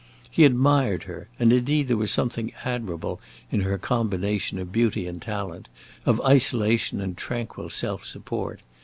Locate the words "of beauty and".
4.57-5.21